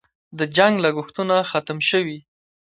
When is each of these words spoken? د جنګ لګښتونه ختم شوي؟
د 0.37 0.39
جنګ 0.55 0.73
لګښتونه 0.85 1.35
ختم 1.49 1.77
شوي؟ 1.89 2.19